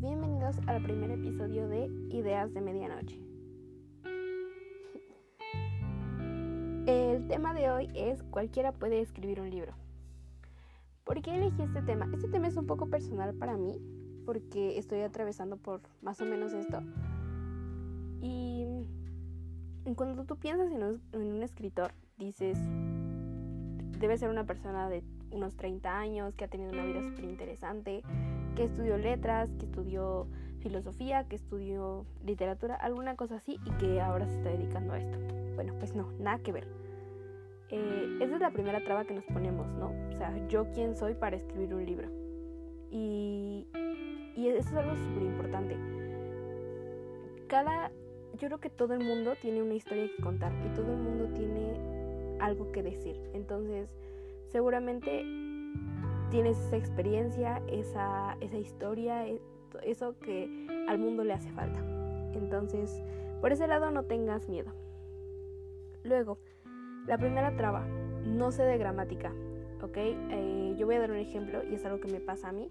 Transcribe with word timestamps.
bienvenidos 0.00 0.56
al 0.66 0.82
primer 0.82 1.10
episodio 1.10 1.68
de 1.68 1.86
Ideas 2.10 2.52
de 2.52 2.60
Medianoche. 2.60 3.18
El 6.86 7.26
tema 7.28 7.54
de 7.54 7.70
hoy 7.70 7.88
es 7.94 8.22
cualquiera 8.24 8.72
puede 8.72 9.00
escribir 9.00 9.40
un 9.40 9.48
libro. 9.48 9.72
¿Por 11.04 11.22
qué 11.22 11.36
elegí 11.36 11.62
este 11.62 11.80
tema? 11.80 12.10
Este 12.12 12.28
tema 12.28 12.46
es 12.46 12.58
un 12.58 12.66
poco 12.66 12.90
personal 12.90 13.34
para 13.36 13.56
mí 13.56 13.80
porque 14.26 14.76
estoy 14.76 15.00
atravesando 15.00 15.56
por 15.56 15.80
más 16.02 16.20
o 16.20 16.26
menos 16.26 16.52
esto. 16.52 16.80
Y 18.20 18.66
cuando 19.94 20.24
tú 20.24 20.36
piensas 20.36 20.70
en 20.72 20.82
un, 20.82 21.42
escritor, 21.42 21.92
dices, 22.18 22.58
debe 23.98 24.18
ser 24.18 24.28
una 24.28 24.44
persona 24.44 24.90
de 24.90 25.02
unos 25.30 25.56
30 25.56 25.98
años, 25.98 26.34
que 26.34 26.44
ha 26.44 26.48
tenido 26.48 26.70
una 26.72 26.84
vida 26.84 27.02
súper 27.02 27.24
interesante, 27.24 28.02
que 28.56 28.64
estudió 28.64 28.96
letras, 28.96 29.48
que 29.58 29.66
estudió 29.66 30.26
filosofía, 30.60 31.28
que 31.28 31.36
estudió 31.36 32.04
literatura, 32.24 32.74
alguna 32.74 33.14
cosa 33.14 33.36
así, 33.36 33.58
y 33.64 33.70
que 33.72 34.00
ahora 34.00 34.26
se 34.26 34.36
está 34.38 34.48
dedicando 34.50 34.94
a 34.94 34.98
esto. 34.98 35.18
Bueno, 35.54 35.74
pues 35.78 35.94
no, 35.94 36.10
nada 36.18 36.38
que 36.38 36.50
ver. 36.50 36.66
Eh, 37.68 38.18
esa 38.20 38.34
es 38.34 38.40
la 38.40 38.50
primera 38.50 38.82
traba 38.82 39.04
que 39.04 39.14
nos 39.14 39.24
ponemos, 39.24 39.68
¿no? 39.74 39.92
O 40.08 40.18
sea, 40.18 40.34
yo 40.48 40.66
quién 40.72 40.96
soy 40.96 41.14
para 41.14 41.36
escribir 41.36 41.74
un 41.74 41.86
libro. 41.86 42.08
Y, 42.90 43.66
y 44.34 44.48
eso 44.48 44.70
es 44.70 44.74
algo 44.74 44.96
súper 44.96 45.22
importante. 45.22 45.76
Cada, 47.48 47.90
yo 48.38 48.48
creo 48.48 48.58
que 48.58 48.70
todo 48.70 48.94
el 48.94 49.04
mundo 49.04 49.34
tiene 49.40 49.62
una 49.62 49.74
historia 49.74 50.08
que 50.16 50.22
contar 50.22 50.52
y 50.64 50.74
todo 50.74 50.92
el 50.92 50.98
mundo 50.98 51.28
tiene 51.34 51.74
algo 52.40 52.72
que 52.72 52.82
decir. 52.82 53.16
Entonces, 53.34 53.88
seguramente 54.48 55.24
tienes 56.30 56.58
esa 56.58 56.76
experiencia, 56.76 57.62
esa, 57.68 58.36
esa 58.40 58.58
historia, 58.58 59.26
e, 59.26 59.40
eso 59.82 60.18
que 60.18 60.66
al 60.88 60.98
mundo 60.98 61.24
le 61.24 61.34
hace 61.34 61.50
falta. 61.50 61.80
Entonces, 62.34 63.02
por 63.40 63.52
ese 63.52 63.66
lado 63.66 63.90
no 63.90 64.04
tengas 64.04 64.48
miedo. 64.48 64.72
Luego, 66.04 66.38
la 67.06 67.18
primera 67.18 67.56
traba, 67.56 67.86
no 68.24 68.50
sé 68.50 68.62
de 68.62 68.78
gramática, 68.78 69.32
¿ok? 69.82 69.96
Eh, 69.96 70.74
yo 70.76 70.86
voy 70.86 70.96
a 70.96 71.00
dar 71.00 71.10
un 71.10 71.18
ejemplo 71.18 71.62
y 71.64 71.74
es 71.74 71.84
algo 71.84 72.00
que 72.00 72.08
me 72.08 72.20
pasa 72.20 72.48
a 72.48 72.52
mí. 72.52 72.68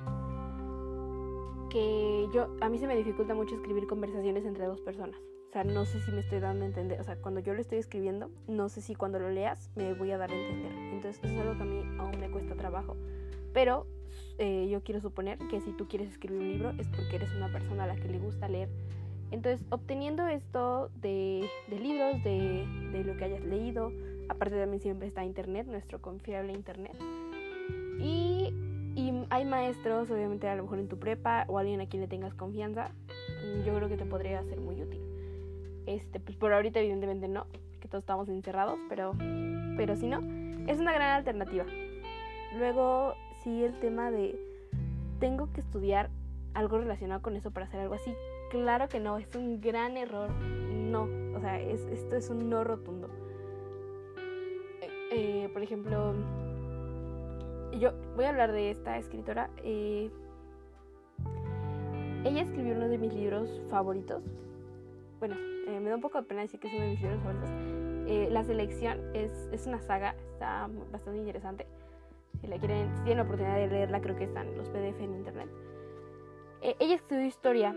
Que 1.69 2.27
yo, 2.33 2.55
a 2.61 2.69
mí 2.69 2.77
se 2.77 2.87
me 2.87 2.95
dificulta 2.95 3.33
mucho 3.33 3.55
escribir 3.55 3.87
conversaciones 3.87 4.45
entre 4.45 4.65
dos 4.65 4.81
personas. 4.81 5.19
O 5.49 5.51
sea, 5.51 5.63
no 5.63 5.85
sé 5.85 6.01
si 6.01 6.11
me 6.11 6.19
estoy 6.19 6.39
dando 6.39 6.63
a 6.63 6.67
entender. 6.67 6.99
O 6.99 7.03
sea, 7.03 7.15
cuando 7.15 7.39
yo 7.39 7.53
lo 7.53 7.61
estoy 7.61 7.77
escribiendo, 7.77 8.29
no 8.47 8.67
sé 8.67 8.81
si 8.81 8.95
cuando 8.95 9.19
lo 9.19 9.29
leas 9.29 9.71
me 9.75 9.93
voy 9.93 10.11
a 10.11 10.17
dar 10.17 10.31
a 10.31 10.35
entender. 10.35 10.73
Entonces, 10.93 11.23
es 11.23 11.39
algo 11.39 11.55
que 11.55 11.63
a 11.63 11.65
mí 11.65 11.81
aún 11.97 12.19
me 12.19 12.29
cuesta 12.29 12.55
trabajo. 12.55 12.97
Pero 13.55 13.87
eh, 14.37 14.67
yo 14.69 14.83
quiero 14.83 14.99
suponer 14.99 15.39
que 15.49 15.61
si 15.61 15.71
tú 15.71 15.87
quieres 15.87 16.11
escribir 16.11 16.41
un 16.41 16.51
libro 16.51 16.69
es 16.77 16.87
porque 16.89 17.15
eres 17.15 17.33
una 17.35 17.47
persona 17.47 17.85
a 17.85 17.87
la 17.87 17.95
que 17.95 18.09
le 18.09 18.19
gusta 18.19 18.49
leer. 18.49 18.69
Entonces, 19.31 19.65
obteniendo 19.69 20.27
esto 20.27 20.91
de, 21.01 21.49
libros, 21.69 22.21
de, 22.23 23.03
lo 23.05 23.17
que 23.17 23.23
hayas 23.23 23.43
leído, 23.45 23.91
aparte 24.29 24.59
también 24.59 24.81
siempre 24.81 25.07
está 25.07 25.23
Internet, 25.23 25.67
nuestro 25.67 26.01
confiable 26.01 26.53
Internet. 26.53 26.95
Y, 27.99 28.53
hay 29.29 29.43
maestros, 29.43 30.09
obviamente 30.11 30.47
a 30.47 30.55
lo 30.55 30.63
mejor 30.63 30.79
en 30.79 30.87
tu 30.87 30.99
prepa 30.99 31.45
o 31.47 31.57
alguien 31.57 31.81
a 31.81 31.87
quien 31.87 32.01
le 32.01 32.07
tengas 32.07 32.33
confianza, 32.33 32.91
yo 33.65 33.73
creo 33.73 33.89
que 33.89 33.97
te 33.97 34.05
podría 34.05 34.43
ser 34.43 34.59
muy 34.59 34.81
útil. 34.81 35.01
Este, 35.85 36.19
pues 36.19 36.37
por 36.37 36.53
ahorita 36.53 36.79
evidentemente 36.79 37.27
no, 37.27 37.47
que 37.79 37.87
todos 37.87 38.03
estamos 38.03 38.29
encerrados, 38.29 38.77
pero, 38.87 39.13
pero 39.77 39.95
si 39.95 40.07
no, 40.07 40.19
es 40.67 40.79
una 40.79 40.93
gran 40.93 41.15
alternativa. 41.15 41.65
Luego 42.57 43.15
sí 43.45 43.63
el 43.63 43.79
tema 43.79 44.11
de 44.11 44.37
tengo 45.19 45.53
que 45.53 45.61
estudiar 45.61 46.09
algo 46.53 46.79
relacionado 46.79 47.21
con 47.21 47.35
eso 47.35 47.51
para 47.51 47.67
hacer 47.67 47.79
algo 47.79 47.93
así. 47.93 48.13
Claro 48.49 48.89
que 48.89 48.99
no, 48.99 49.17
es 49.17 49.33
un 49.35 49.61
gran 49.61 49.95
error. 49.95 50.29
No, 50.31 51.07
o 51.35 51.39
sea, 51.39 51.61
esto 51.61 52.15
es 52.15 52.29
un 52.29 52.49
no 52.49 52.63
rotundo. 52.63 53.09
Eh, 54.81 54.89
eh, 55.11 55.49
por 55.53 55.61
ejemplo, 55.61 56.13
yo 57.79 57.91
voy 58.15 58.25
a 58.25 58.29
hablar 58.29 58.51
de 58.51 58.71
esta 58.71 58.97
escritora. 58.97 59.49
Eh, 59.63 60.09
ella 62.23 62.41
escribió 62.41 62.73
uno 62.73 62.87
de 62.87 62.97
mis 62.97 63.13
libros 63.13 63.61
favoritos. 63.69 64.23
Bueno, 65.19 65.35
me 65.67 65.89
da 65.89 65.95
un 65.95 66.01
poco 66.01 66.19
de 66.19 66.27
pena 66.27 66.41
decir 66.41 66.59
que 66.59 66.67
es 66.67 66.73
uno 66.73 66.83
de 66.83 66.89
mis 66.91 67.01
libros 67.01 67.21
favoritos. 67.21 68.31
la 68.31 68.43
selección 68.43 68.99
es, 69.13 69.31
es 69.51 69.67
una 69.67 69.79
saga, 69.81 70.15
está 70.33 70.69
bastante 70.91 71.19
interesante. 71.19 71.67
Si, 72.45 72.51
la 72.51 72.59
quieren, 72.59 72.95
si 72.97 73.03
tienen 73.03 73.17
la 73.17 73.23
oportunidad 73.23 73.55
de 73.55 73.67
leerla, 73.67 74.01
creo 74.01 74.15
que 74.15 74.25
están 74.25 74.55
los 74.55 74.69
PDF 74.69 75.01
en 75.01 75.15
internet. 75.15 75.49
Eh, 76.61 76.75
ella 76.79 76.93
estudió 76.93 77.25
historia, 77.25 77.75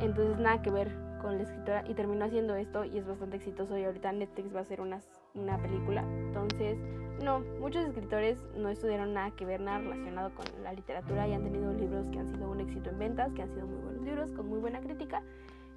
entonces 0.00 0.38
nada 0.38 0.60
que 0.60 0.70
ver 0.70 0.92
con 1.22 1.36
la 1.36 1.44
escritora 1.44 1.84
y 1.88 1.94
terminó 1.94 2.24
haciendo 2.24 2.56
esto 2.56 2.84
y 2.84 2.98
es 2.98 3.06
bastante 3.06 3.36
exitoso 3.36 3.78
y 3.78 3.84
ahorita 3.84 4.10
Netflix 4.10 4.52
va 4.52 4.58
a 4.58 4.62
hacer 4.62 4.80
una 4.80 5.62
película. 5.62 6.02
Entonces, 6.02 6.78
no, 7.22 7.40
muchos 7.60 7.84
escritores 7.84 8.38
no 8.56 8.68
estudiaron 8.70 9.14
nada 9.14 9.30
que 9.32 9.44
ver, 9.44 9.60
nada 9.60 9.78
relacionado 9.78 10.30
con 10.34 10.46
la 10.64 10.72
literatura 10.72 11.28
y 11.28 11.32
han 11.32 11.44
tenido 11.44 11.72
libros 11.72 12.08
que 12.10 12.18
han 12.18 12.28
sido 12.28 12.50
un 12.50 12.60
éxito 12.60 12.90
en 12.90 12.98
ventas, 12.98 13.32
que 13.34 13.42
han 13.42 13.50
sido 13.50 13.68
muy 13.68 13.80
buenos 13.82 14.02
libros, 14.02 14.32
con 14.32 14.48
muy 14.48 14.58
buena 14.58 14.80
crítica. 14.80 15.22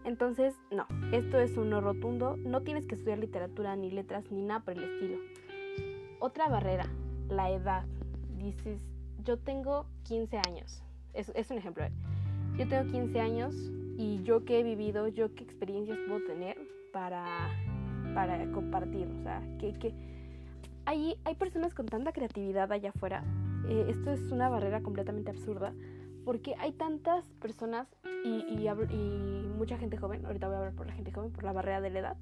Entonces, 0.04 0.56
no, 0.72 0.88
esto 1.12 1.40
es 1.40 1.58
un 1.58 1.70
no 1.70 1.80
rotundo, 1.80 2.38
no 2.38 2.62
tienes 2.62 2.88
que 2.88 2.96
estudiar 2.96 3.20
literatura 3.20 3.76
ni 3.76 3.92
letras 3.92 4.32
ni 4.32 4.42
nada 4.42 4.62
por 4.62 4.74
el 4.74 4.84
estilo. 4.84 5.20
Otra 6.20 6.48
barrera, 6.48 6.86
la 7.30 7.52
edad 7.52 7.86
dices, 8.42 8.82
yo 9.24 9.38
tengo 9.38 9.86
15 10.04 10.38
años, 10.48 10.84
es, 11.14 11.30
es 11.36 11.52
un 11.52 11.58
ejemplo, 11.58 11.84
¿eh? 11.86 11.92
yo 12.58 12.68
tengo 12.68 12.92
15 12.92 13.20
años 13.20 13.56
y 13.98 14.22
yo 14.24 14.46
qué 14.46 14.60
he 14.60 14.64
vivido, 14.64 15.08
yo 15.08 15.34
qué 15.36 15.44
experiencias 15.44 15.98
puedo 16.08 16.26
tener 16.26 16.58
para, 16.92 17.50
para 18.14 18.52
compartir, 18.52 19.08
o 19.08 19.24
sea, 19.24 19.42
que, 19.60 19.74
que 19.74 19.94
hay, 20.86 21.16
hay 21.24 21.36
personas 21.36 21.74
con 21.74 21.86
tanta 21.86 22.12
creatividad 22.12 22.72
allá 22.72 22.90
afuera, 22.90 23.24
eh, 23.68 23.86
esto 23.90 24.12
es 24.12 24.32
una 24.32 24.50
barrera 24.50 24.82
completamente 24.82 25.32
absurda, 25.32 25.74
porque 26.26 26.56
hay 26.60 26.72
tantas 26.72 27.26
personas 27.40 27.88
y, 28.24 28.30
y, 28.30 28.68
y, 28.68 29.48
mucha 29.58 29.78
gente 29.78 29.98
joven, 29.98 30.26
ahorita 30.26 30.48
voy 30.48 30.56
a 30.56 30.60
hablar 30.60 30.74
por 30.74 30.88
la 30.88 30.94
gente 30.94 31.12
joven, 31.12 31.32
por 31.32 31.44
la 31.44 31.54
barrera 31.54 31.82
de 31.82 31.90
la 31.90 32.00
edad, 32.00 32.18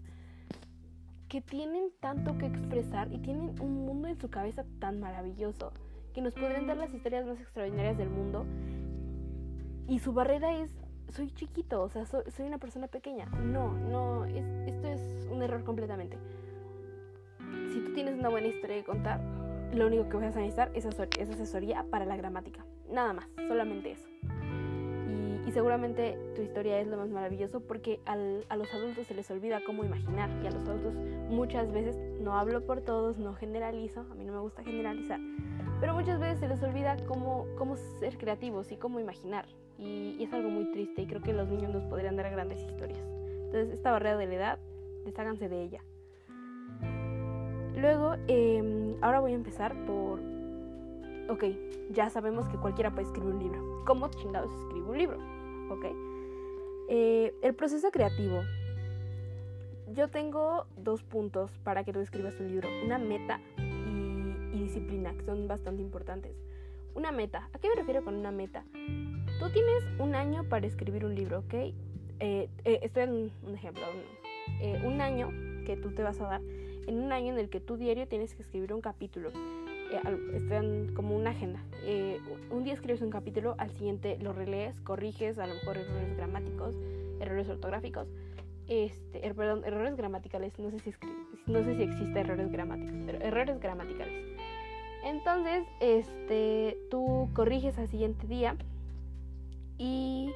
que 1.28 1.42
tienen 1.42 1.92
tanto 2.00 2.38
que 2.38 2.48
expresar 2.48 3.12
y 3.12 3.20
tienen 3.20 3.56
un 3.62 3.86
mundo 3.86 4.08
en 4.08 4.20
su 4.20 4.30
cabeza 4.30 4.66
tan 4.80 5.00
maravilloso 5.00 5.72
que 6.14 6.22
nos 6.22 6.34
podrían 6.34 6.68
dar 6.68 6.78
las 6.78 6.94
historias 6.94 7.26
más 7.26 7.40
extraordinarias 7.40 7.98
del 7.98 8.10
mundo. 8.10 8.46
Y 9.88 10.00
su 10.00 10.14
barrera 10.14 10.54
es, 10.56 10.72
soy 11.10 11.32
chiquito, 11.32 11.82
o 11.82 11.90
sea, 11.90 12.06
soy, 12.06 12.24
una 12.40 12.58
persona 12.58 12.88
pequeña. 12.88 13.26
No, 13.26 13.74
no, 13.74 14.26
es, 14.26 14.46
esto 14.68 14.88
es 14.88 15.28
un 15.32 15.42
error 15.42 15.64
completamente. 15.64 16.18
Si 17.72 17.80
tú 17.82 17.94
tienes 17.94 18.18
una 18.18 18.30
buena 18.30 18.48
historia 18.48 18.76
de 18.76 18.84
contar, 18.84 19.20
lo 19.74 19.88
único 19.88 20.10
que 20.10 20.18
vas 20.18 20.36
a 20.36 20.40
necesitar 20.40 20.72
es, 20.74 20.86
es 20.86 21.30
asesoría 21.30 21.86
para 21.90 22.06
la 22.06 22.18
gramática. 22.18 22.66
Nada 22.92 23.14
más, 23.14 23.28
solamente 23.48 23.92
eso. 23.92 24.08
Y, 25.46 25.52
seguramente 25.52 26.16
tu 26.36 26.44
historia 26.44 26.80
es 26.80 26.88
lo 26.88 26.98
más 26.98 27.10
maravilloso 27.10 27.62
porque 27.62 28.00
a 28.06 28.16
los 28.16 28.72
adultos 28.72 29.08
se 29.08 29.16
les 29.16 29.32
olvida 29.32 29.62
cómo 29.66 29.84
imaginar. 29.84 30.30
Y 30.44 30.48
a 30.48 30.52
los 30.52 30.68
adultos 30.68 30.94
muchas 31.30 31.72
veces, 31.72 31.98
no 32.22 32.38
hablo 32.38 32.66
por 32.66 32.82
todos, 32.82 33.18
no 33.18 33.34
generalizo, 33.34 34.02
a 34.02 34.16
mí 34.16 34.26
no 34.26 34.34
me 34.34 34.40
gusta 34.40 34.64
generalizar, 34.64 35.20
pero 35.80 35.94
muchas 35.94 36.20
veces 36.20 36.40
se 36.40 36.48
les 36.48 36.62
olvida 36.62 36.98
cómo, 37.08 37.46
cómo 37.58 37.78
ser 38.00 38.18
creativos 38.18 38.72
y 38.72 38.78
cómo 38.78 39.00
imaginar. 39.00 39.46
Y, 39.78 40.22
es 40.22 40.34
algo 40.34 40.50
muy 40.50 40.72
triste 40.72 41.04
y 41.04 41.08
creo 41.08 41.22
que 41.22 41.34
los 41.34 41.48
niños 41.48 41.74
nos 41.74 41.84
podrían 41.86 42.18
dar 42.18 42.30
grandes 42.30 42.60
historias. 42.60 43.00
Entonces, 43.46 43.74
esta 43.74 43.92
barrera 43.92 44.18
de 44.18 44.28
la 44.28 44.34
edad, 44.36 44.60
desháganse 45.06 45.48
de 45.48 45.64
ella. 45.64 45.82
Luego, 47.76 48.16
em, 48.28 48.96
ahora 49.02 49.22
voy 49.22 49.32
a 49.32 49.36
empezar 49.36 49.74
por... 49.86 50.20
Ok, 51.30 51.46
ya 51.92 52.10
sabemos 52.10 52.50
que 52.50 52.58
cualquiera 52.58 52.92
puede 52.92 53.08
escribir 53.08 53.34
un 53.34 53.40
libro. 53.40 53.84
¿Cómo 53.86 54.10
chingados 54.10 54.52
escribo 54.64 54.92
un 54.92 54.98
libro? 54.98 55.18
Ok. 55.70 55.86
Eh, 56.90 57.34
el 57.42 57.56
proceso 57.56 57.90
creativo. 57.92 58.42
Yo 59.94 60.10
tengo 60.10 60.66
dos 60.76 61.04
puntos 61.04 61.52
para 61.64 61.84
que 61.84 61.94
tú 61.94 62.00
escribas 62.00 62.40
un 62.40 62.48
libro. 62.48 62.68
Una 62.84 62.98
meta 62.98 63.40
y 64.54 64.64
disciplina, 64.64 65.14
que 65.14 65.24
son 65.24 65.48
bastante 65.48 65.82
importantes. 65.82 66.36
Una 66.96 67.12
meta. 67.12 67.50
¿A 67.54 67.60
qué 67.60 67.70
me 67.70 67.76
refiero 67.76 68.04
con 68.04 68.16
una 68.16 68.32
meta? 68.32 68.64
Tú 68.74 69.50
tienes 69.52 69.84
un 70.00 70.16
año 70.16 70.44
para 70.44 70.68
escribir 70.68 71.06
un 71.06 71.16
libro, 71.16 71.40
¿ok? 71.40 71.54
Eh, 71.54 71.74
eh, 72.20 72.50
estoy 72.82 73.04
en 73.04 73.32
un 73.44 73.56
ejemplo. 73.56 73.84
Eh, 74.62 74.82
un 74.84 75.02
año 75.02 75.30
que 75.66 75.78
tú 75.78 75.92
te 75.92 76.04
vas 76.04 76.20
a 76.20 76.26
dar, 76.26 76.42
en 76.88 77.00
un 77.00 77.12
año 77.12 77.34
en 77.34 77.40
el 77.40 77.50
que 77.50 77.60
tú 77.60 77.78
diario 77.78 78.08
tienes 78.08 78.34
que 78.34 78.42
escribir 78.42 78.74
un 78.74 78.82
capítulo. 78.82 79.32
estoy 80.34 80.94
como 80.94 81.16
una 81.16 81.32
agenda. 81.32 81.64
un 82.52 82.64
día 82.64 82.74
escribes 82.74 83.02
un 83.02 83.12
capítulo, 83.12 83.56
al 83.58 83.72
siguiente 83.72 84.18
lo 84.20 84.34
relees, 84.34 84.80
corriges, 84.82 85.38
a 85.38 85.48
lo 85.48 85.54
mejor 85.54 85.78
errores 85.78 86.18
gramáticos, 86.18 86.76
errores 87.20 87.50
ortográficos 87.50 88.08
este, 88.70 89.26
er, 89.26 89.34
perdón, 89.34 89.64
errores 89.66 89.96
gramaticales, 89.98 90.58
no 90.60 90.70
sé 90.70 90.80
si 90.80 90.94
no 91.48 91.64
sé 91.64 91.76
si 91.76 91.84
existe 91.84 92.20
errores 92.20 92.52
gramaticales, 92.52 93.04
pero 93.06 93.26
errores 93.26 93.60
gramaticales. 93.60 94.39
Entonces, 95.04 95.66
este, 95.80 96.78
tú 96.92 97.30
corriges 97.34 97.78
al 97.78 97.88
siguiente 97.88 98.28
día 98.28 98.56
y, 99.78 100.32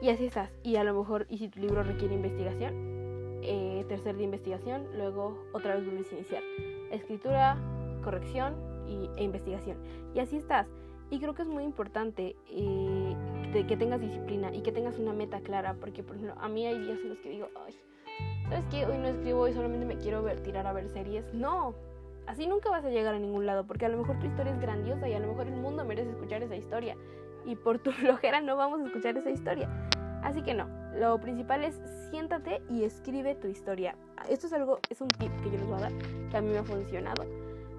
Y 0.00 0.10
así 0.10 0.26
estás. 0.26 0.50
Y 0.62 0.76
a 0.76 0.84
lo 0.84 0.94
mejor, 0.94 1.26
y 1.28 1.38
si 1.38 1.48
tu 1.48 1.60
libro 1.60 1.82
requiere 1.82 2.14
investigación, 2.14 2.74
eh, 3.42 3.84
tercer 3.88 4.16
de 4.16 4.24
investigación, 4.24 4.86
luego 4.96 5.38
otra 5.52 5.74
vez 5.74 5.84
vuelves 5.84 6.12
a 6.12 6.16
iniciar. 6.16 6.42
Escritura, 6.90 7.56
corrección 8.04 8.54
e 9.16 9.24
investigación. 9.24 9.78
Y 10.14 10.20
así 10.20 10.36
estás. 10.36 10.68
Y 11.10 11.18
creo 11.18 11.34
que 11.34 11.42
es 11.42 11.48
muy 11.48 11.64
importante 11.64 12.36
eh, 12.50 13.16
que 13.66 13.76
tengas 13.76 14.00
disciplina 14.00 14.54
y 14.54 14.62
que 14.62 14.72
tengas 14.72 14.98
una 14.98 15.12
meta 15.12 15.40
clara, 15.40 15.74
porque 15.80 16.02
por 16.02 16.16
ejemplo, 16.16 16.34
a 16.40 16.48
mí 16.48 16.66
hay 16.66 16.78
días 16.78 16.98
en 17.00 17.08
los 17.10 17.18
que 17.18 17.30
digo, 17.30 17.48
ay, 17.64 17.74
¿sabes 18.48 18.64
qué? 18.70 18.86
Hoy 18.86 18.98
no 18.98 19.06
escribo 19.06 19.48
y 19.48 19.52
solamente 19.52 19.86
me 19.86 19.96
quiero 19.96 20.24
tirar 20.42 20.66
a 20.66 20.72
ver 20.72 20.88
series. 20.88 21.32
No, 21.32 21.74
así 22.26 22.46
nunca 22.46 22.70
vas 22.70 22.84
a 22.84 22.90
llegar 22.90 23.14
a 23.14 23.18
ningún 23.18 23.46
lado, 23.46 23.66
porque 23.66 23.86
a 23.86 23.88
lo 23.88 23.98
mejor 23.98 24.18
tu 24.18 24.26
historia 24.26 24.52
es 24.52 24.60
grandiosa 24.60 25.08
y 25.08 25.14
a 25.14 25.18
lo 25.18 25.28
mejor 25.28 25.46
el 25.46 25.56
mundo 25.56 25.84
merece 25.84 26.10
escuchar 26.10 26.42
esa 26.42 26.56
historia. 26.56 26.96
Y 27.44 27.56
por 27.56 27.78
tu 27.78 27.92
flojera 27.92 28.40
no 28.40 28.56
vamos 28.56 28.80
a 28.80 28.84
escuchar 28.86 29.16
esa 29.16 29.30
historia. 29.30 29.68
Así 30.22 30.42
que 30.42 30.54
no, 30.54 30.68
lo 30.98 31.20
principal 31.20 31.64
es 31.64 31.80
siéntate 32.10 32.62
y 32.68 32.84
escribe 32.84 33.34
tu 33.34 33.48
historia. 33.48 33.96
Esto 34.28 34.46
es 34.46 34.52
algo, 34.52 34.80
es 34.90 35.00
un 35.00 35.08
tip 35.08 35.30
que 35.42 35.50
yo 35.50 35.58
les 35.58 35.66
voy 35.66 35.76
a 35.76 35.82
dar, 35.82 35.92
que 36.30 36.36
a 36.36 36.40
mí 36.40 36.48
me 36.48 36.58
ha 36.58 36.64
funcionado. 36.64 37.24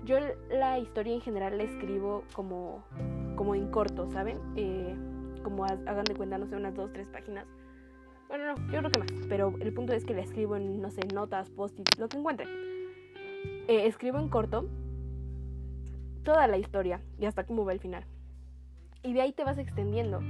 Yo 0.05 0.17
la 0.49 0.79
historia 0.79 1.13
en 1.13 1.21
general 1.21 1.57
la 1.57 1.63
escribo 1.63 2.23
como, 2.33 2.85
como 3.35 3.55
en 3.55 3.69
corto, 3.69 4.09
¿saben? 4.11 4.39
Eh, 4.55 4.95
como 5.43 5.65
hagan 5.65 6.05
de 6.05 6.15
cuenta, 6.15 6.37
no 6.37 6.47
sé, 6.47 6.55
unas 6.55 6.75
dos, 6.75 6.91
tres 6.93 7.07
páginas. 7.07 7.45
Bueno, 8.29 8.45
no, 8.45 8.55
yo 8.71 8.79
creo 8.79 8.91
que 8.91 8.99
más. 8.99 9.11
Pero 9.27 9.53
el 9.59 9.73
punto 9.73 9.93
es 9.93 10.05
que 10.05 10.13
la 10.13 10.21
escribo 10.21 10.55
en, 10.55 10.81
no 10.81 10.89
sé, 10.89 11.01
notas, 11.13 11.49
post-its, 11.49 11.97
lo 11.97 12.07
que 12.07 12.17
encuentre. 12.17 12.45
Eh, 13.67 13.87
escribo 13.87 14.19
en 14.19 14.29
corto 14.29 14.69
toda 16.23 16.47
la 16.47 16.57
historia 16.57 17.01
y 17.19 17.25
hasta 17.25 17.45
cómo 17.45 17.65
va 17.65 17.73
el 17.73 17.79
final. 17.79 18.05
Y 19.03 19.13
de 19.13 19.21
ahí 19.21 19.31
te 19.31 19.43
vas 19.43 19.57
extendiendo. 19.57 20.21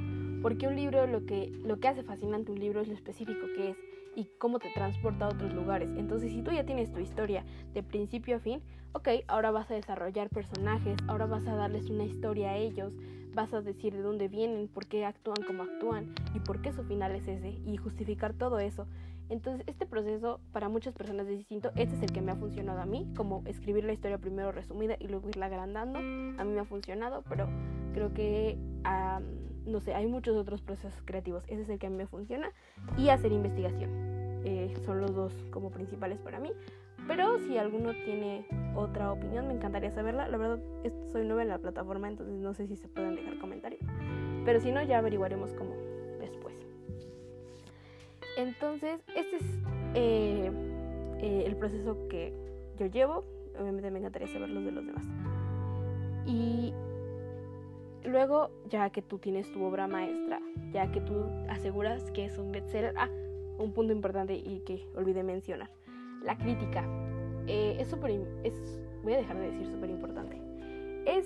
Porque 0.42 0.68
un 0.68 0.76
libro 0.76 1.08
lo 1.08 1.26
que, 1.26 1.50
lo 1.64 1.80
que 1.80 1.88
hace 1.88 2.04
fascinante 2.04 2.52
un 2.52 2.60
libro 2.60 2.82
es 2.82 2.88
lo 2.88 2.94
específico 2.94 3.48
que 3.56 3.72
es 3.72 3.78
y 4.16 4.26
cómo 4.40 4.58
te 4.58 4.72
transporta 4.72 5.26
a 5.26 5.30
otros 5.30 5.54
lugares. 5.54 5.90
Entonces, 5.96 6.32
si 6.32 6.42
tú 6.42 6.52
ya 6.52 6.66
tienes 6.66 6.92
tu 6.92 7.00
historia 7.00 7.46
de 7.74 7.84
principio 7.84 8.38
a 8.38 8.40
fin, 8.40 8.62
ok, 8.94 9.10
ahora 9.28 9.52
vas 9.52 9.70
a 9.70 9.76
desarrollar 9.76 10.30
personajes, 10.30 10.98
ahora 11.08 11.28
vas 11.28 11.46
a 11.46 11.56
darles 11.56 11.90
una 11.92 12.04
historia 12.04 12.52
a 12.52 12.58
ellos, 12.58 12.94
vas 13.38 13.54
a 13.54 13.62
decir 13.62 13.94
de 13.94 14.02
dónde 14.02 14.28
vienen, 14.28 14.68
por 14.68 14.88
qué 14.88 15.06
actúan 15.06 15.38
como 15.46 15.62
actúan 15.62 16.16
y 16.34 16.40
por 16.40 16.60
qué 16.60 16.74
su 16.74 16.84
final 16.84 17.16
es 17.16 17.28
ese 17.28 17.52
y 17.66 17.78
justificar 17.78 18.34
todo 18.34 18.60
eso. 18.60 18.88
Entonces, 19.30 19.64
este 19.68 19.86
proceso 19.86 20.40
para 20.52 20.70
muchas 20.70 20.96
personas 20.96 21.28
es 21.28 21.38
distinto. 21.38 21.70
Este 21.76 21.96
es 21.96 22.02
el 22.02 22.12
que 22.12 22.22
me 22.22 22.32
ha 22.32 22.36
funcionado 22.36 22.80
a 22.82 22.86
mí, 22.88 23.08
como 23.16 23.44
escribir 23.46 23.84
la 23.84 23.94
historia 23.94 24.18
primero 24.18 24.52
resumida 24.52 24.96
y 25.00 25.08
luego 25.08 25.30
irla 25.30 25.46
agrandando. 25.46 26.00
A 26.00 26.44
mí 26.46 26.52
me 26.52 26.60
ha 26.62 26.66
funcionado, 26.66 27.24
pero 27.30 27.48
creo 27.94 28.12
que 28.12 28.58
no 29.68 29.82
sé, 29.82 29.94
hay 29.94 30.08
muchos 30.08 30.36
otros 30.36 30.62
procesos 30.62 31.00
creativos. 31.06 31.44
Ese 31.48 31.62
es 31.62 31.70
el 31.70 31.78
que 31.78 31.86
a 31.86 31.90
mí 31.92 31.98
me 31.98 32.08
funciona. 32.08 32.50
Y 32.98 33.10
hacer 33.10 33.32
investigación. 33.32 33.92
Eh, 34.46 34.74
son 34.84 35.00
los 35.00 35.14
dos 35.14 35.34
como 35.52 35.70
principales 35.70 36.18
para 36.20 36.40
mí. 36.40 36.52
Pero 37.08 37.40
si 37.40 37.58
alguno 37.58 37.92
tiene 38.06 38.46
otra 38.76 39.12
opinión, 39.12 39.48
me 39.48 39.54
encantaría 39.54 39.92
saberla. 39.92 40.28
La 40.28 40.38
verdad, 40.38 40.60
soy 41.12 41.26
nueva 41.26 41.42
en 41.42 41.50
la 41.50 41.58
plataforma, 41.58 42.08
entonces 42.08 42.36
no 42.36 42.54
sé 42.54 42.68
si 42.68 42.76
se 42.76 42.88
pueden 42.88 43.16
dejar 43.16 43.40
comentarios. 43.40 43.82
Pero 44.46 44.60
si 44.60 44.72
no, 44.72 44.84
ya 44.84 45.00
averiguaremos 45.00 45.54
cómo 45.54 45.72
después. 46.20 46.56
Entonces, 48.38 49.02
este 49.16 49.38
es 49.38 49.44
eh, 49.96 50.52
eh, 51.20 51.44
el 51.46 51.56
proceso 51.56 52.08
que 52.10 52.34
yo 52.78 52.88
llevo. 52.88 53.24
Obviamente 53.60 53.90
me 53.90 54.00
encantaría 54.00 54.28
saber 54.28 54.50
los 54.50 54.64
de 54.64 54.72
los 54.72 54.86
demás. 54.86 55.06
Y 56.26 56.74
Luego, 58.08 58.52
ya 58.70 58.90
que 58.90 59.02
tú 59.02 59.18
tienes 59.18 59.52
tu 59.52 59.62
obra 59.64 59.86
maestra, 59.86 60.40
ya 60.72 60.90
que 60.92 61.02
tú 61.02 61.26
aseguras 61.50 62.10
que 62.12 62.24
es 62.24 62.38
un 62.38 62.54
bestseller, 62.54 62.94
ah, 62.98 63.10
un 63.58 63.74
punto 63.74 63.92
importante 63.92 64.34
y 64.34 64.62
que 64.62 64.88
olvidé 64.96 65.24
mencionar, 65.24 65.70
la 66.24 66.38
crítica. 66.38 66.84
Eh, 67.48 67.78
es 67.80 67.88
súper, 67.90 68.12
es, 68.44 68.82
voy 69.04 69.14
a 69.14 69.18
dejar 69.18 69.38
de 69.38 69.52
decir 69.52 69.68
súper 69.68 69.90
importante. 69.90 70.42
Es, 71.06 71.26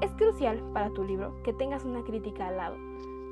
es 0.00 0.10
crucial 0.12 0.62
para 0.72 0.90
tu 0.90 1.04
libro 1.04 1.42
que 1.42 1.52
tengas 1.52 1.84
una 1.84 2.04
crítica 2.04 2.48
al 2.48 2.56
lado. 2.56 2.76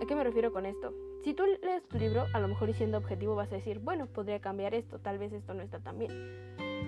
¿A 0.03 0.07
qué 0.07 0.15
me 0.15 0.25
refiero 0.25 0.53
con 0.53 0.67
esto? 0.67 0.93
Si 1.23 1.33
tú 1.33 1.45
lees 1.63 1.83
tu 1.89 1.99
libro, 1.99 2.27
a 2.35 2.41
lo 2.41 2.49
mejor 2.49 2.69
y 2.69 2.75
siendo 2.75 2.99
objetivo 2.99 3.35
vas 3.35 3.51
a 3.53 3.57
decir, 3.57 3.79
bueno, 3.79 4.07
podría 4.07 4.41
cambiar 4.41 4.75
esto, 4.75 4.99
tal 4.99 5.19
vez 5.19 5.33
esto 5.33 5.55
no 5.55 5.63
está 5.63 5.81
tan 5.81 5.99
bien. 5.99 6.11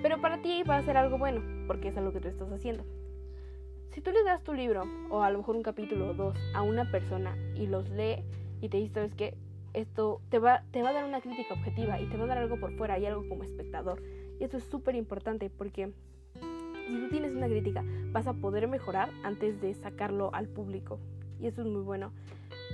Pero 0.02 0.20
para 0.20 0.42
ti 0.42 0.62
va 0.62 0.76
a 0.76 0.82
ser 0.82 0.96
algo 0.96 1.16
bueno, 1.16 1.40
porque 1.66 1.88
es 1.88 1.96
algo 1.96 2.12
que 2.12 2.20
tú 2.20 2.28
estás 2.28 2.52
haciendo. 2.52 2.84
Si 3.92 4.02
tú 4.02 4.10
le 4.10 4.22
das 4.24 4.42
tu 4.42 4.52
libro, 4.52 4.84
o 5.10 5.22
a 5.22 5.30
lo 5.30 5.38
mejor 5.38 5.56
un 5.56 5.62
capítulo 5.62 6.10
o 6.10 6.14
dos, 6.14 6.36
a 6.54 6.60
una 6.60 6.90
persona 6.90 7.34
y 7.54 7.66
los 7.66 7.88
lee 7.88 8.24
y 8.60 8.68
te 8.68 8.76
dice, 8.76 8.92
¿sabes 8.92 9.14
qué? 9.14 9.38
Esto 9.76 10.22
te 10.30 10.38
va, 10.38 10.62
te 10.70 10.82
va 10.82 10.88
a 10.88 10.92
dar 10.94 11.04
una 11.04 11.20
crítica 11.20 11.52
objetiva 11.52 12.00
y 12.00 12.06
te 12.06 12.16
va 12.16 12.24
a 12.24 12.26
dar 12.28 12.38
algo 12.38 12.58
por 12.58 12.72
fuera 12.72 12.98
y 12.98 13.04
algo 13.04 13.28
como 13.28 13.44
espectador. 13.44 14.02
Y 14.40 14.44
eso 14.44 14.56
es 14.56 14.64
súper 14.64 14.94
importante 14.94 15.50
porque 15.50 15.92
si 16.88 17.00
tú 17.00 17.08
tienes 17.10 17.34
una 17.34 17.46
crítica, 17.46 17.84
vas 18.10 18.26
a 18.26 18.32
poder 18.32 18.68
mejorar 18.68 19.10
antes 19.22 19.60
de 19.60 19.74
sacarlo 19.74 20.30
al 20.32 20.48
público. 20.48 20.98
Y 21.38 21.46
eso 21.46 21.60
es 21.60 21.66
muy 21.66 21.82
bueno. 21.82 22.10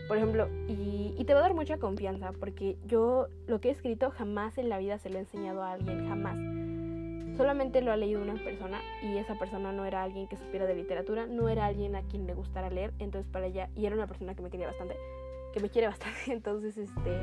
Por 0.07 0.17
ejemplo, 0.17 0.49
y, 0.69 1.15
y, 1.19 1.25
te 1.25 1.35
va 1.35 1.41
a 1.41 1.43
dar 1.43 1.55
mucha 1.55 1.79
confianza 1.79 2.33
porque 2.39 2.77
yo 2.87 3.27
lo 3.47 3.61
que 3.61 3.69
he 3.69 3.73
escrito 3.73 4.11
jamás 4.11 4.57
en 4.57 4.69
la 4.69 4.79
vida 4.79 4.99
se 4.99 5.11
lo 5.11 5.17
he 5.17 5.21
enseñado 5.21 5.63
a 5.63 5.73
alguien, 5.73 6.09
jamás 6.09 6.39
solamente 7.37 7.81
lo 7.81 7.93
ha 7.93 7.97
leído 7.97 8.21
una 8.23 8.35
persona 8.35 8.81
y 9.03 9.17
esa 9.17 9.35
persona 9.39 9.73
no 9.73 9.85
era 9.85 10.03
alguien 10.03 10.29
que 10.29 10.37
supiera 10.37 10.67
de 10.67 10.75
literatura, 10.75 11.27
no 11.27 11.49
era 11.49 11.67
alguien 11.67 11.97
a 11.97 12.03
quien 12.03 12.27
le 12.27 12.35
gustara 12.35 12.71
leer, 12.71 12.93
entonces 12.99 13.31
para 13.31 13.47
ella, 13.47 13.71
y 13.75 13.87
era 13.87 13.97
una 13.97 14.07
persona 14.07 14.35
que 14.35 14.43
me 14.43 14.51
quería 14.51 14.67
bastante, 14.67 14.97
que 15.53 15.61
me 15.61 15.69
quiere 15.69 15.89
bastante, 15.89 16.19
entonces 16.33 16.77
este, 16.77 17.21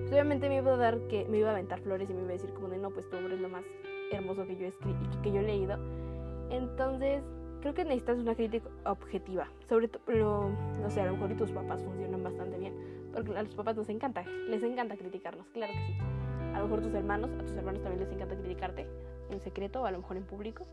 pues 0.00 0.12
obviamente 0.12 0.48
me 0.48 0.56
iba 0.56 0.72
a 0.72 0.76
dar 0.76 0.98
que, 1.08 1.24
me 1.26 1.38
iba 1.38 1.48
a 1.48 1.52
aventar 1.52 1.80
flores 1.80 2.08
y 2.10 2.14
me 2.14 2.20
iba 2.20 2.30
a 2.30 2.32
decir 2.32 2.52
como 2.52 2.68
de 2.68 2.78
no, 2.78 2.90
pues 2.90 3.08
tu 3.08 3.16
obra 3.16 3.34
es 3.34 3.40
lo 3.40 3.48
más 3.48 3.64
hermoso 4.12 4.46
que 4.46 4.56
yo 4.56 4.64
he 4.64 4.68
escrito, 4.68 4.98
que 5.22 5.32
yo 5.32 5.40
he 5.40 5.44
leído, 5.44 5.78
entonces 6.50 7.22
creo 7.60 7.74
que 7.74 7.84
necesitas 7.84 8.18
una 8.18 8.34
crítica 8.34 8.68
objetiva, 8.84 9.48
sobre 9.68 9.88
todo, 9.88 10.50
no 10.80 10.90
sé, 10.90 11.00
a 11.00 11.06
lo 11.06 11.12
mejor 11.12 11.32
y 11.32 11.34
tus 11.34 11.50
papás 11.50 11.82
funcionan 11.82 12.22
bastante 12.22 12.58
bien, 12.58 12.74
porque 13.12 13.36
a 13.36 13.42
los 13.42 13.54
papás 13.54 13.76
nos 13.76 13.88
encanta, 13.88 14.24
les 14.48 14.62
encanta 14.62 14.96
criticarnos, 14.96 15.46
claro 15.50 15.72
que 15.72 15.86
sí. 15.86 15.98
A 16.54 16.58
lo 16.58 16.64
mejor 16.64 16.82
tus 16.82 16.94
hermanos, 16.94 17.30
a 17.38 17.42
tus 17.44 17.52
hermanos 17.52 17.82
también 17.82 18.00
les 18.00 18.12
encanta 18.12 18.36
criticarte, 18.36 18.86
en 19.30 19.40
secreto 19.40 19.82
o 19.82 19.86
a 19.86 19.92
lo 19.92 19.98
mejor 19.98 20.16
en 20.16 20.24
público, 20.24 20.64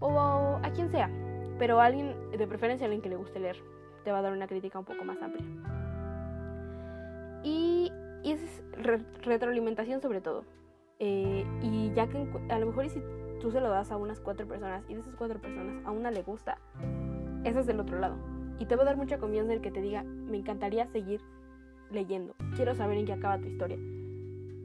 o 0.00 0.18
a 0.20 0.70
quien 0.74 0.90
sea, 0.90 1.10
pero 1.58 1.80
alguien, 1.80 2.14
de 2.30 2.46
preferencia 2.46 2.86
alguien 2.86 3.02
que 3.02 3.08
le 3.08 3.16
guste 3.16 3.38
leer, 3.40 3.56
te 4.04 4.12
va 4.12 4.18
a 4.18 4.22
dar 4.22 4.32
una 4.32 4.46
crítica 4.46 4.78
un 4.78 4.84
poco 4.84 5.04
más 5.04 5.20
amplia. 5.22 5.79
Y, 7.42 7.92
y 8.22 8.32
es 8.32 8.62
retroalimentación 9.24 10.00
sobre 10.00 10.20
todo. 10.20 10.44
Eh, 10.98 11.46
y 11.62 11.92
ya 11.94 12.08
que 12.08 12.28
a 12.50 12.58
lo 12.58 12.66
mejor 12.66 12.88
si 12.90 13.02
tú 13.40 13.50
se 13.50 13.60
lo 13.60 13.70
das 13.70 13.90
a 13.90 13.96
unas 13.96 14.20
cuatro 14.20 14.46
personas 14.46 14.84
y 14.88 14.94
de 14.94 15.00
esas 15.00 15.14
cuatro 15.16 15.40
personas 15.40 15.84
a 15.86 15.90
una 15.90 16.10
le 16.10 16.22
gusta, 16.22 16.58
ese 17.44 17.60
es 17.60 17.66
del 17.66 17.80
otro 17.80 17.98
lado. 17.98 18.16
Y 18.58 18.66
te 18.66 18.76
va 18.76 18.82
a 18.82 18.84
dar 18.86 18.96
mucha 18.98 19.18
confianza 19.18 19.54
el 19.54 19.62
que 19.62 19.70
te 19.70 19.80
diga, 19.80 20.02
me 20.02 20.36
encantaría 20.36 20.86
seguir 20.88 21.22
leyendo, 21.90 22.34
quiero 22.54 22.74
saber 22.74 22.98
en 22.98 23.06
qué 23.06 23.14
acaba 23.14 23.38
tu 23.38 23.48
historia. 23.48 23.78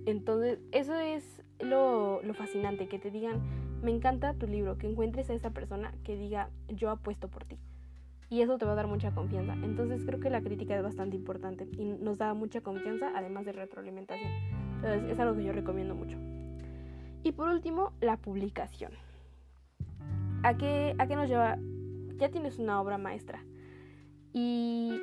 Entonces, 0.05 0.60
eso 0.72 0.94
es 0.96 1.41
lo, 1.60 2.22
fascinante, 2.34 2.88
que 2.88 3.00
te 3.00 3.12
digan, 3.12 3.41
me 3.82 3.91
encanta 3.91 4.34
tu 4.34 4.46
libro, 4.46 4.77
que 4.77 4.88
encuentres 4.88 5.29
a 5.29 5.34
esa 5.34 5.51
persona 5.51 5.94
que 6.03 6.17
diga, 6.17 6.50
yo 6.67 6.89
apuesto 6.89 7.29
por 7.29 7.46
ti. 7.46 7.58
Y 8.29 8.41
eso 8.41 8.58
te 8.58 8.65
va 8.65 8.74
a 8.74 8.75
dar 8.75 8.88
mucha 8.88 9.12
confianza. 9.12 9.53
Entonces 9.53 10.03
creo 10.05 10.20
que 10.20 10.29
la 10.29 10.41
crítica 10.41 10.75
es 10.75 10.84
bastante 10.84 11.15
importante 11.15 11.67
y 11.77 11.86
nos 11.86 12.17
da 12.17 12.34
mucha 12.34 12.62
confianza, 12.62 13.12
además 13.15 13.46
de 13.46 13.51
retroalimentación. 13.51 14.32
Entonces 14.75 15.12
es 15.12 15.20
algo 15.20 15.36
que 15.36 15.44
yo 15.44 15.53
recomiendo 15.53 15.96
mucho. 15.96 16.17
Y 17.24 17.32
por 17.32 17.50
último, 17.50 17.94
la 18.01 18.17
publicación. 18.17 18.91
¿A 20.44 20.58
qué, 20.58 20.96
¿A 21.00 21.08
qué 21.08 21.15
nos 21.15 21.27
lleva? 21.27 21.58
Ya 22.17 22.29
tienes 22.29 22.60
una 22.60 22.79
obra 22.82 22.98
maestra 22.98 23.44
y 24.32 25.01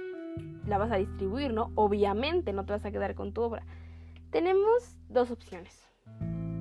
la 0.67 0.79
vas 0.79 0.93
a 0.93 0.97
distribuir, 0.97 1.53
¿no? 1.53 1.73
Obviamente 1.75 2.53
no 2.53 2.65
te 2.65 2.73
vas 2.73 2.85
a 2.85 2.91
quedar 2.91 3.15
con 3.15 3.33
tu 3.33 3.43
obra. 3.43 3.65
Tenemos 4.31 4.97
dos 5.09 5.31
opciones. 5.31 5.85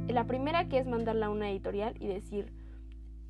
La 0.08 0.26
primera 0.26 0.68
que 0.68 0.78
es 0.78 0.88
mandarla 0.88 1.28
a 1.28 1.30
una 1.30 1.52
editorial 1.52 1.96
y 2.00 2.08
decir, 2.08 2.52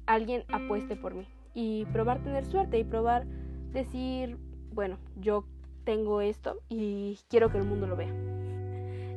alguien 0.05 0.43
apueste 0.49 0.95
por 0.95 1.13
mí. 1.13 1.27
Y 1.53 1.85
probar 1.85 2.23
tener 2.23 2.45
suerte 2.45 2.79
y 2.79 2.83
probar 2.83 3.25
decir, 3.71 4.37
bueno, 4.73 4.97
yo 5.19 5.45
tengo 5.83 6.21
esto 6.21 6.59
y 6.69 7.19
quiero 7.29 7.51
que 7.51 7.57
el 7.57 7.65
mundo 7.65 7.87
lo 7.87 7.95
vea. 7.95 8.13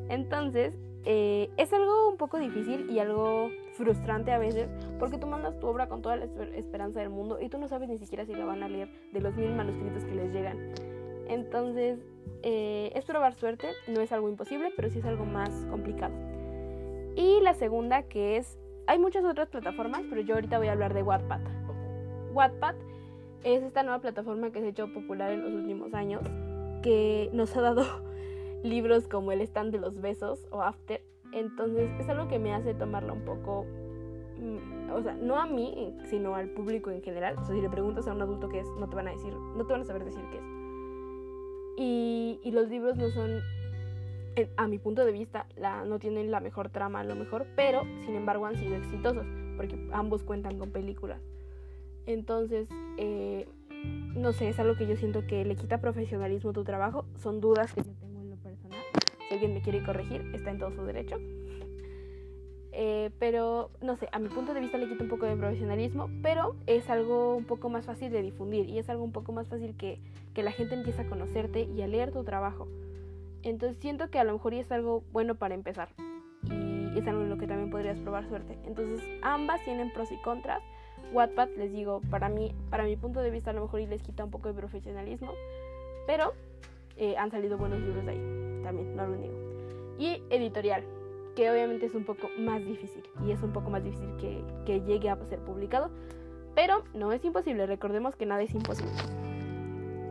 Entonces, 0.08 0.78
eh, 1.06 1.50
es 1.58 1.72
algo 1.72 2.08
un 2.08 2.16
poco 2.16 2.38
difícil 2.38 2.90
y 2.90 2.98
algo 2.98 3.50
frustrante 3.74 4.32
a 4.32 4.38
veces 4.38 4.68
porque 4.98 5.18
tú 5.18 5.26
mandas 5.26 5.58
tu 5.60 5.66
obra 5.66 5.86
con 5.88 6.00
toda 6.00 6.16
la 6.16 6.24
esperanza 6.54 7.00
del 7.00 7.10
mundo 7.10 7.38
y 7.40 7.48
tú 7.48 7.58
no 7.58 7.68
sabes 7.68 7.88
ni 7.88 7.98
siquiera 7.98 8.24
si 8.24 8.34
la 8.34 8.44
van 8.44 8.62
a 8.62 8.68
leer 8.68 8.88
de 9.12 9.20
los 9.20 9.36
mil 9.36 9.54
manuscritos 9.54 10.04
que 10.04 10.14
les 10.14 10.32
llegan. 10.32 10.72
Entonces, 11.28 11.98
eh, 12.42 12.92
es 12.94 13.04
probar 13.04 13.34
suerte, 13.34 13.68
no 13.88 14.00
es 14.00 14.12
algo 14.12 14.28
imposible, 14.28 14.72
pero 14.76 14.90
sí 14.90 14.98
es 14.98 15.04
algo 15.04 15.24
más 15.24 15.50
complicado. 15.70 16.14
Y 17.16 17.40
la 17.40 17.54
segunda 17.54 18.02
que 18.04 18.36
es, 18.36 18.58
hay 18.86 18.98
muchas 18.98 19.24
otras 19.24 19.48
plataformas, 19.48 20.02
pero 20.08 20.20
yo 20.20 20.34
ahorita 20.34 20.58
voy 20.58 20.68
a 20.68 20.72
hablar 20.72 20.94
de 20.94 21.02
Wattpad. 21.02 21.63
Wattpad 22.34 22.74
es 23.44 23.62
esta 23.62 23.82
nueva 23.82 24.00
plataforma 24.00 24.50
que 24.50 24.60
se 24.60 24.66
ha 24.66 24.70
hecho 24.70 24.92
popular 24.92 25.30
en 25.30 25.42
los 25.44 25.52
últimos 25.52 25.94
años, 25.94 26.22
que 26.82 27.30
nos 27.32 27.56
ha 27.56 27.60
dado 27.60 27.84
libros 28.64 29.06
como 29.06 29.32
El 29.32 29.40
stand 29.42 29.72
de 29.72 29.78
los 29.78 30.00
besos 30.00 30.46
o 30.50 30.62
After. 30.62 31.00
Entonces 31.32 31.90
es 32.00 32.08
algo 32.08 32.28
que 32.28 32.38
me 32.38 32.52
hace 32.52 32.74
tomarla 32.74 33.12
un 33.12 33.24
poco, 33.24 33.66
mm, 34.38 34.90
o 34.92 35.02
sea, 35.02 35.14
no 35.14 35.40
a 35.40 35.46
mí, 35.46 35.94
sino 36.10 36.34
al 36.34 36.48
público 36.50 36.90
en 36.90 37.02
general. 37.02 37.36
O 37.38 37.44
sea, 37.44 37.54
si 37.54 37.60
le 37.60 37.70
preguntas 37.70 38.08
a 38.08 38.12
un 38.12 38.22
adulto 38.22 38.48
qué 38.48 38.60
es, 38.60 38.68
no 38.78 38.88
te 38.88 38.96
van 38.96 39.08
a 39.08 39.12
decir, 39.12 39.32
no 39.32 39.64
te 39.64 39.72
van 39.72 39.82
a 39.82 39.84
saber 39.84 40.04
decir 40.04 40.22
qué 40.30 40.38
es. 40.38 40.44
Y, 41.76 42.50
los 42.52 42.68
libros 42.68 42.96
no 42.96 43.10
son, 43.10 43.40
a 44.56 44.68
mi 44.68 44.78
punto 44.78 45.04
de 45.04 45.10
vista, 45.10 45.46
no 45.86 45.98
tienen 45.98 46.30
la 46.30 46.38
mejor 46.38 46.68
trama 46.68 47.02
lo 47.02 47.16
mejor, 47.16 47.46
pero 47.56 47.82
sin 48.04 48.14
embargo 48.14 48.46
han 48.46 48.56
sido 48.56 48.76
exitosos, 48.76 49.26
porque 49.56 49.76
ambos 49.92 50.22
cuentan 50.22 50.56
con 50.56 50.70
películas. 50.70 51.20
Entonces, 52.06 52.68
eh, 52.98 53.48
no 54.14 54.32
sé, 54.32 54.48
es 54.48 54.58
algo 54.58 54.76
que 54.76 54.86
yo 54.86 54.96
siento 54.96 55.26
que 55.26 55.44
le 55.44 55.56
quita 55.56 55.80
profesionalismo 55.80 56.52
tu 56.52 56.64
trabajo. 56.64 57.04
Son 57.16 57.40
dudas 57.40 57.72
que 57.72 57.82
yo 57.82 57.92
tengo 58.00 58.20
en 58.20 58.30
lo 58.30 58.36
personal. 58.36 58.80
Si 59.28 59.34
alguien 59.34 59.54
me 59.54 59.62
quiere 59.62 59.82
corregir, 59.82 60.30
está 60.34 60.50
en 60.50 60.58
todo 60.58 60.72
su 60.72 60.82
derecho. 60.84 61.18
Eh, 62.76 63.10
pero, 63.20 63.70
no 63.80 63.96
sé, 63.96 64.08
a 64.10 64.18
mi 64.18 64.28
punto 64.28 64.52
de 64.52 64.60
vista 64.60 64.78
le 64.78 64.88
quita 64.88 65.04
un 65.04 65.08
poco 65.08 65.26
de 65.26 65.36
profesionalismo, 65.36 66.10
pero 66.22 66.56
es 66.66 66.90
algo 66.90 67.36
un 67.36 67.44
poco 67.44 67.70
más 67.70 67.86
fácil 67.86 68.10
de 68.10 68.20
difundir 68.20 68.68
y 68.68 68.78
es 68.78 68.88
algo 68.88 69.04
un 69.04 69.12
poco 69.12 69.32
más 69.32 69.48
fácil 69.48 69.76
que, 69.76 70.00
que 70.34 70.42
la 70.42 70.50
gente 70.50 70.74
empiece 70.74 71.02
a 71.02 71.08
conocerte 71.08 71.68
y 71.72 71.82
a 71.82 71.86
leer 71.86 72.10
tu 72.10 72.24
trabajo. 72.24 72.66
Entonces 73.44 73.78
siento 73.78 74.10
que 74.10 74.18
a 74.18 74.24
lo 74.24 74.32
mejor 74.32 74.54
es 74.54 74.72
algo 74.72 75.04
bueno 75.12 75.36
para 75.36 75.54
empezar 75.54 75.90
y 76.50 76.98
es 76.98 77.06
algo 77.06 77.22
en 77.22 77.30
lo 77.30 77.38
que 77.38 77.46
también 77.46 77.70
podrías 77.70 78.00
probar 78.00 78.26
suerte. 78.28 78.58
Entonces 78.66 79.06
ambas 79.22 79.62
tienen 79.64 79.92
pros 79.92 80.10
y 80.10 80.16
contras 80.22 80.62
Wattpad, 81.12 81.50
les 81.56 81.72
digo, 81.72 82.00
para 82.10 82.28
mí, 82.28 82.54
para 82.70 82.84
mi 82.84 82.96
punto 82.96 83.20
de 83.20 83.30
vista 83.30 83.50
a 83.50 83.52
lo 83.54 83.62
mejor 83.62 83.80
y 83.80 83.86
les 83.86 84.02
quita 84.02 84.24
un 84.24 84.30
poco 84.30 84.48
de 84.48 84.54
profesionalismo, 84.54 85.32
pero 86.06 86.32
eh, 86.96 87.16
han 87.16 87.30
salido 87.30 87.58
buenos 87.58 87.80
libros 87.80 88.04
de 88.04 88.12
ahí, 88.12 88.62
también, 88.62 88.96
no 88.96 89.06
lo 89.06 89.16
niego. 89.16 89.34
Y 89.98 90.22
editorial, 90.30 90.84
que 91.36 91.50
obviamente 91.50 91.86
es 91.86 91.94
un 91.94 92.04
poco 92.04 92.28
más 92.38 92.64
difícil 92.64 93.02
y 93.24 93.32
es 93.32 93.42
un 93.42 93.52
poco 93.52 93.70
más 93.70 93.82
difícil 93.84 94.16
que, 94.16 94.44
que 94.66 94.80
llegue 94.80 95.08
a 95.08 95.16
ser 95.28 95.40
publicado, 95.40 95.90
pero 96.54 96.84
no 96.94 97.12
es 97.12 97.24
imposible, 97.24 97.66
recordemos 97.66 98.16
que 98.16 98.26
nada 98.26 98.42
es 98.42 98.54
imposible. 98.54 98.92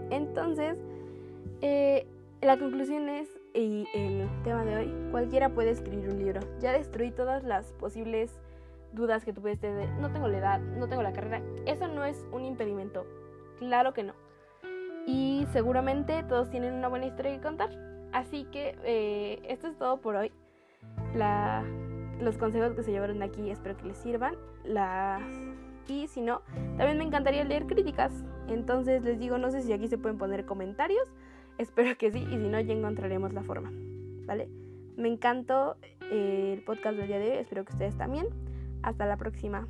Entonces, 0.10 0.78
eh, 1.62 2.06
la 2.42 2.58
conclusión 2.60 3.08
es, 3.08 3.30
y 3.54 3.86
el 3.94 4.28
tema 4.44 4.66
de 4.66 4.76
hoy, 4.76 4.94
cualquiera 5.12 5.50
puede 5.50 5.70
escribir 5.70 6.10
un 6.10 6.20
libro. 6.20 6.42
Ya 6.60 6.74
destruí 6.74 7.12
todas 7.12 7.44
las 7.44 7.72
posibles 7.74 8.38
dudas 8.94 9.26
que 9.26 9.34
puedes 9.34 9.60
tener, 9.60 9.90
no 10.00 10.12
tengo 10.12 10.28
la 10.28 10.38
edad, 10.38 10.60
no 10.60 10.88
tengo 10.88 11.04
la 11.04 11.14
carrera, 11.14 11.42
eso 11.66 11.88
no 11.88 12.06
es 12.06 12.26
un 12.32 12.46
impedimento, 12.46 13.06
claro 13.60 13.94
que 13.94 14.04
no. 14.04 14.14
Y 15.06 15.46
seguramente 15.52 16.24
todos 16.24 16.50
tienen 16.50 16.74
una 16.74 16.88
buena 16.88 17.06
historia 17.06 17.36
que 17.36 17.42
contar. 17.42 17.70
Así 18.14 18.46
que 18.46 18.78
eh, 18.84 19.42
esto 19.50 19.68
es 19.68 19.78
todo 19.78 19.98
por 19.98 20.16
hoy. 20.16 20.32
La, 21.16 21.64
los 22.20 22.38
consejos 22.38 22.74
que 22.74 22.84
se 22.84 22.92
llevaron 22.92 23.20
de 23.20 23.26
aquí 23.26 23.50
espero 23.50 23.76
que 23.76 23.88
les 23.88 23.98
sirvan. 23.98 24.36
Y 25.88 26.08
si 26.08 26.22
no, 26.22 26.42
también 26.78 26.98
me 26.98 27.04
encantaría 27.04 27.44
leer 27.44 27.66
críticas. 27.66 28.14
Entonces 28.48 29.04
les 29.04 29.20
digo, 29.20 29.38
no 29.38 29.52
sé 29.52 29.62
si 29.62 29.74
aquí 29.74 29.88
se 29.88 29.98
pueden 29.98 30.18
poner 30.18 30.46
comentarios. 30.46 31.12
Espero 31.58 31.98
que 31.98 32.12
sí. 32.12 32.20
Y 32.20 32.38
si 32.38 32.48
no, 32.48 32.60
ya 32.62 32.74
encontraremos 32.74 33.34
la 33.34 33.44
forma. 33.44 33.72
¿Vale? 34.26 34.48
Me 34.96 35.10
encantó 35.10 35.76
eh, 36.12 36.54
el 36.54 36.64
podcast 36.64 36.98
del 36.98 37.08
día 37.08 37.20
de 37.20 37.32
hoy. 37.32 37.38
Espero 37.40 37.66
que 37.66 37.74
ustedes 37.74 37.98
también. 37.98 38.28
Hasta 38.84 39.06
la 39.06 39.18
próxima. 39.18 39.68